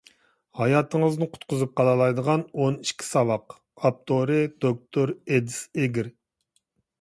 «ھاياتىڭىزنى 0.59 1.25
قۇتقۇزۇپ 1.33 1.75
قالالايدىغان 1.81 2.43
ئون 2.63 2.77
ئىككى 2.87 3.07
ساۋاق»، 3.09 3.55
ئاپتورى: 3.83 4.41
دوكتور 4.67 5.15
ئېدىس 5.19 5.61
ئېگىر. 5.85 6.11